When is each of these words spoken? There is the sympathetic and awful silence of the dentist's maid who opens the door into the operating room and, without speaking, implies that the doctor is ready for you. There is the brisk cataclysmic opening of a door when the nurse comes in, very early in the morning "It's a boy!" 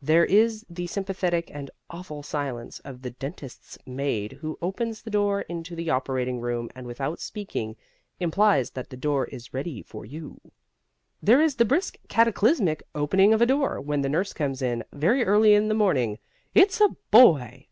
There 0.00 0.24
is 0.24 0.64
the 0.70 0.86
sympathetic 0.86 1.50
and 1.52 1.68
awful 1.90 2.22
silence 2.22 2.78
of 2.84 3.02
the 3.02 3.10
dentist's 3.10 3.76
maid 3.84 4.34
who 4.40 4.56
opens 4.62 5.02
the 5.02 5.10
door 5.10 5.40
into 5.40 5.74
the 5.74 5.90
operating 5.90 6.38
room 6.38 6.70
and, 6.76 6.86
without 6.86 7.18
speaking, 7.18 7.74
implies 8.20 8.70
that 8.70 8.88
the 8.88 8.96
doctor 8.96 9.24
is 9.34 9.52
ready 9.52 9.82
for 9.82 10.04
you. 10.06 10.40
There 11.20 11.42
is 11.42 11.56
the 11.56 11.64
brisk 11.64 11.98
cataclysmic 12.08 12.84
opening 12.94 13.34
of 13.34 13.42
a 13.42 13.46
door 13.46 13.80
when 13.80 14.00
the 14.00 14.08
nurse 14.08 14.32
comes 14.32 14.62
in, 14.62 14.84
very 14.92 15.24
early 15.24 15.54
in 15.54 15.66
the 15.66 15.74
morning 15.74 16.20
"It's 16.54 16.80
a 16.80 16.90
boy!" 17.10 17.66